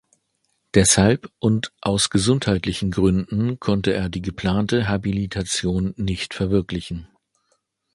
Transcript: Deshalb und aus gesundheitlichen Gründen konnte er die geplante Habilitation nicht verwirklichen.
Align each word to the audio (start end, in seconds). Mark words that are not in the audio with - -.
Deshalb 0.73 1.31
und 1.37 1.73
aus 1.79 2.09
gesundheitlichen 2.09 2.89
Gründen 2.89 3.59
konnte 3.59 3.93
er 3.93 4.09
die 4.09 4.23
geplante 4.23 4.87
Habilitation 4.87 5.93
nicht 5.95 6.33
verwirklichen. 6.33 7.07